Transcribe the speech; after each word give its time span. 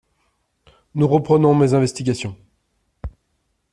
Nous 0.95 1.07
reprenons 1.07 1.53
mes 1.53 1.75
investigations. 1.75 2.35